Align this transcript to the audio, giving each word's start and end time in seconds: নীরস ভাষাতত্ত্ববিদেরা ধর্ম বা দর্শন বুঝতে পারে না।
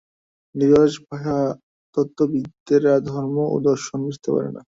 নীরস 0.55 0.93
ভাষাতত্ত্ববিদেরা 1.07 2.23
ধর্ম 3.09 3.35
বা 3.45 3.67
দর্শন 3.67 3.97
বুঝতে 4.05 4.29
পারে 4.33 4.49
না। 4.49 4.59